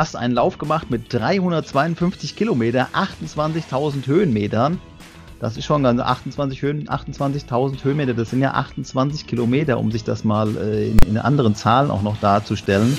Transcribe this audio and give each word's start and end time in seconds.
hast 0.00 0.16
einen 0.16 0.32
Lauf 0.32 0.56
gemacht 0.56 0.88
mit 0.88 1.12
352 1.12 2.34
Kilometer, 2.34 2.88
28.000 2.94 4.06
Höhenmetern. 4.06 4.80
Das 5.40 5.58
ist 5.58 5.66
schon 5.66 5.82
ganz 5.82 6.00
28 6.00 6.62
Höhen, 6.62 6.88
28.000 6.88 7.84
Höhenmeter. 7.84 8.14
Das 8.14 8.30
sind 8.30 8.40
ja 8.40 8.52
28 8.52 9.26
Kilometer, 9.26 9.78
um 9.78 9.92
sich 9.92 10.02
das 10.02 10.24
mal 10.24 10.56
äh, 10.56 10.88
in, 10.88 10.98
in 11.00 11.18
anderen 11.18 11.54
Zahlen 11.54 11.90
auch 11.90 12.00
noch 12.00 12.16
darzustellen. 12.18 12.96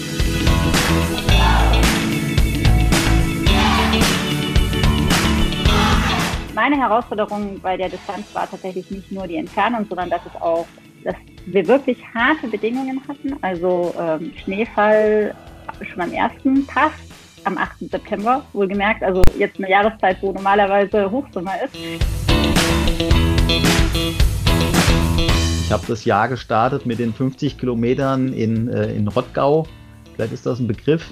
Meine 6.53 6.77
Herausforderung 6.77 7.59
bei 7.61 7.77
der 7.77 7.89
Distanz 7.89 8.27
war 8.33 8.47
tatsächlich 8.47 8.91
nicht 8.91 9.11
nur 9.11 9.25
die 9.25 9.37
Entfernung, 9.37 9.87
sondern 9.89 10.11
dass 10.11 10.21
es 10.27 10.39
auch, 10.39 10.67
dass 11.03 11.15
wir 11.47 11.67
wirklich 11.67 11.97
harte 12.13 12.47
Bedingungen 12.47 13.01
hatten. 13.07 13.35
Also 13.41 13.91
ähm, 13.99 14.33
Schneefall 14.43 15.33
schon 15.85 16.01
am 16.01 16.11
ersten 16.11 16.65
Pass 16.65 16.91
am 17.43 17.57
8. 17.57 17.89
September, 17.91 18.45
wohlgemerkt. 18.53 19.03
Also 19.03 19.23
jetzt 19.37 19.57
eine 19.57 19.69
Jahreszeit, 19.69 20.17
wo 20.21 20.31
normalerweise 20.31 21.09
Hochsommer 21.09 21.53
ist. 21.63 21.75
Ich 25.65 25.71
habe 25.71 25.87
das 25.87 26.05
Jahr 26.05 26.27
gestartet 26.27 26.85
mit 26.85 26.99
den 26.99 27.13
50 27.13 27.57
Kilometern 27.57 28.33
in, 28.33 28.67
äh, 28.67 28.93
in 28.93 29.07
Rottgau. 29.07 29.65
Vielleicht 30.13 30.33
ist 30.33 30.45
das 30.45 30.59
ein 30.59 30.67
Begriff. 30.67 31.11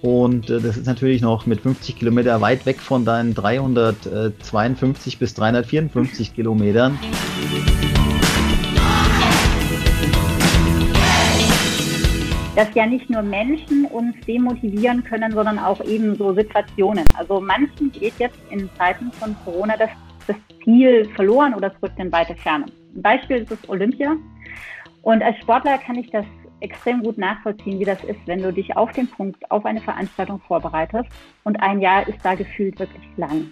Und 0.00 0.50
äh, 0.50 0.60
das 0.60 0.76
ist 0.76 0.86
natürlich 0.86 1.22
noch 1.22 1.46
mit 1.46 1.60
50 1.60 1.96
Kilometer 1.96 2.40
weit 2.40 2.66
weg 2.66 2.80
von 2.80 3.04
deinen 3.04 3.34
352 3.34 5.18
bis 5.18 5.34
354 5.34 6.34
Kilometern. 6.34 6.98
Dass 12.54 12.74
ja 12.74 12.84
nicht 12.86 13.08
nur 13.08 13.22
Menschen 13.22 13.86
uns 13.86 14.14
demotivieren 14.26 15.02
können, 15.04 15.32
sondern 15.32 15.58
auch 15.58 15.82
eben 15.84 16.14
so 16.16 16.34
Situationen. 16.34 17.04
Also 17.16 17.40
manchen 17.40 17.90
geht 17.92 18.14
jetzt 18.18 18.38
in 18.50 18.68
Zeiten 18.76 19.10
von 19.12 19.34
Corona 19.44 19.76
das, 19.76 19.90
das 20.26 20.36
Ziel 20.62 21.08
verloren 21.14 21.54
oder 21.54 21.68
es 21.68 21.82
rückt 21.82 21.98
in 21.98 22.12
weite 22.12 22.34
Ferne. 22.34 22.66
Ein 22.94 23.02
Beispiel 23.02 23.38
ist 23.38 23.50
das 23.50 23.68
Olympia. 23.68 24.16
Und 25.00 25.22
als 25.22 25.38
Sportler 25.38 25.78
kann 25.78 25.96
ich 25.96 26.10
das 26.10 26.26
extrem 26.60 27.02
gut 27.02 27.18
nachvollziehen, 27.18 27.80
wie 27.80 27.84
das 27.84 28.02
ist, 28.04 28.20
wenn 28.26 28.42
du 28.42 28.52
dich 28.52 28.76
auf 28.76 28.92
den 28.92 29.08
Punkt, 29.08 29.50
auf 29.50 29.64
eine 29.64 29.80
Veranstaltung 29.80 30.40
vorbereitest 30.46 31.08
und 31.42 31.60
ein 31.60 31.80
Jahr 31.80 32.06
ist 32.06 32.18
da 32.22 32.34
gefühlt 32.34 32.78
wirklich 32.78 33.02
lang. 33.16 33.48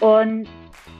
Und 0.00 0.48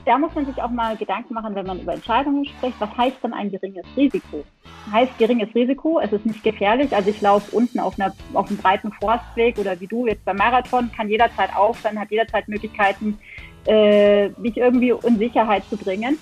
da 0.09 0.17
muss 0.17 0.33
man 0.33 0.47
sich 0.47 0.59
auch 0.59 0.71
mal 0.71 0.97
Gedanken 0.97 1.35
machen, 1.35 1.53
wenn 1.53 1.67
man 1.67 1.79
über 1.79 1.93
Entscheidungen 1.93 2.43
spricht. 2.43 2.81
Was 2.81 2.97
heißt 2.97 3.23
denn 3.23 3.31
ein 3.31 3.51
geringes 3.51 3.85
Risiko? 3.95 4.43
Heißt 4.91 5.15
geringes 5.19 5.53
Risiko, 5.53 5.99
es 5.99 6.11
ist 6.11 6.25
nicht 6.25 6.43
gefährlich. 6.43 6.95
Also 6.95 7.11
ich 7.11 7.21
laufe 7.21 7.55
unten 7.55 7.79
auf, 7.79 7.99
einer, 7.99 8.11
auf 8.33 8.47
einem 8.47 8.57
breiten 8.57 8.91
Forstweg 8.93 9.59
oder 9.59 9.79
wie 9.79 9.85
du 9.85 10.07
jetzt 10.07 10.25
beim 10.25 10.37
Marathon, 10.37 10.89
kann 10.97 11.09
jederzeit 11.09 11.55
aufhören, 11.55 11.99
hat 11.99 12.09
jederzeit 12.09 12.47
Möglichkeiten, 12.47 13.19
äh, 13.67 14.29
mich 14.29 14.57
irgendwie 14.57 14.95
in 15.05 15.19
Sicherheit 15.19 15.63
zu 15.65 15.77
bringen. 15.77 16.17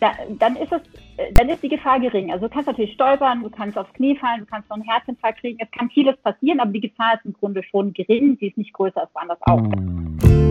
Da, 0.00 0.10
dann 0.40 0.56
ist 0.56 0.72
es, 0.72 0.80
dann 1.34 1.50
ist 1.50 1.62
die 1.62 1.68
Gefahr 1.68 2.00
gering. 2.00 2.32
Also 2.32 2.48
du 2.48 2.52
kannst 2.52 2.66
natürlich 2.66 2.94
stolpern, 2.94 3.44
du 3.44 3.50
kannst 3.50 3.78
aufs 3.78 3.92
Knie 3.92 4.16
fallen, 4.16 4.40
du 4.40 4.46
kannst 4.46 4.68
noch 4.68 4.76
einen 4.76 4.90
Herzinfarkt 4.90 5.38
kriegen. 5.38 5.58
Es 5.60 5.70
kann 5.70 5.88
vieles 5.90 6.16
passieren, 6.16 6.58
aber 6.58 6.72
die 6.72 6.80
Gefahr 6.80 7.14
ist 7.14 7.24
im 7.24 7.34
Grunde 7.34 7.62
schon 7.62 7.92
gering. 7.92 8.38
Sie 8.40 8.48
ist 8.48 8.58
nicht 8.58 8.72
größer 8.72 9.02
als 9.02 9.14
woanders 9.14 9.38
auch. 9.42 10.49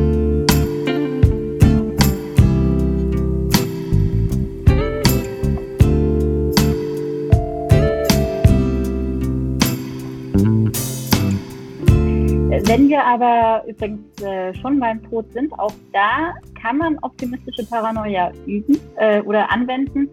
Wenn 12.49 12.89
wir 12.89 13.03
aber 13.03 13.63
übrigens 13.67 14.21
äh, 14.23 14.55
schon 14.55 14.79
beim 14.79 15.03
Tod 15.07 15.31
sind, 15.33 15.53
auch 15.59 15.73
da 15.93 16.33
kann 16.59 16.77
man 16.77 16.97
optimistische 17.03 17.63
Paranoia 17.63 18.31
üben 18.47 18.79
äh, 18.97 19.21
oder 19.21 19.51
anwenden. 19.51 20.09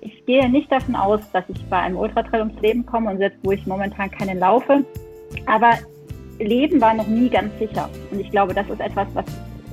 Ich 0.00 0.24
gehe 0.24 0.48
nicht 0.48 0.70
davon 0.70 0.94
aus, 0.94 1.20
dass 1.32 1.44
ich 1.48 1.64
bei 1.66 1.78
einem 1.78 1.96
Ultratrail 1.96 2.42
ums 2.42 2.60
Leben 2.60 2.86
komme 2.86 3.10
und 3.10 3.18
selbst 3.18 3.40
wo 3.42 3.50
ich 3.50 3.66
momentan 3.66 4.08
keinen 4.08 4.38
laufe. 4.38 4.84
Aber 5.46 5.72
Leben 6.38 6.80
war 6.80 6.94
noch 6.94 7.08
nie 7.08 7.28
ganz 7.28 7.58
sicher. 7.58 7.90
Und 8.12 8.20
ich 8.20 8.30
glaube, 8.30 8.54
das 8.54 8.68
ist 8.70 8.80
etwas, 8.80 9.08
was 9.14 9.24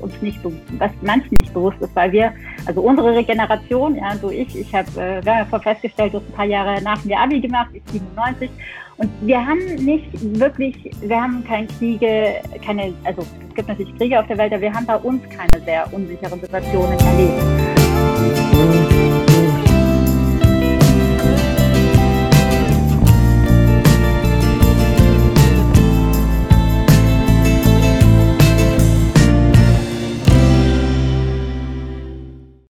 uns 0.02 0.20
nicht, 0.22 0.40
was 0.80 0.92
manchen 1.04 1.38
nicht 1.40 1.54
bewusst 1.54 1.80
ist, 1.82 1.96
weil 1.96 2.12
wir, 2.12 2.34
also 2.68 2.82
unsere 2.82 3.16
Regeneration, 3.16 3.96
ja, 3.96 4.16
so 4.18 4.30
ich, 4.30 4.56
ich 4.56 4.74
habe, 4.76 4.90
äh, 5.00 5.26
ja 5.26 5.60
festgestellt, 5.60 6.14
du 6.14 6.18
hast 6.20 6.28
ein 6.28 6.34
paar 6.34 6.46
Jahre 6.46 6.82
nach 6.82 7.04
mir 7.06 7.18
Abi 7.18 7.40
gemacht, 7.40 7.70
ich 7.74 7.82
97 7.92 8.50
und 8.98 9.10
wir 9.22 9.46
haben 9.46 9.76
nicht 9.76 10.08
wirklich, 10.40 10.92
wir 11.02 11.22
haben 11.22 11.44
keine 11.48 11.68
Kriege, 11.68 12.42
keine, 12.66 12.94
also 13.04 13.22
es 13.22 13.56
gibt 13.56 13.68
natürlich 13.70 13.96
Kriege 13.98 14.20
auf 14.20 14.28
der 14.28 14.38
Welt, 14.38 14.52
aber 14.52 14.62
wir 14.62 14.74
haben 14.74 14.86
bei 14.86 14.98
uns 14.98 15.22
keine 15.30 15.64
sehr 15.64 15.92
unsicheren 15.94 16.42
Situationen 16.42 17.00
erlebt. 17.00 17.57